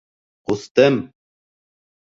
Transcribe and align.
Ҡустым! 0.51 0.97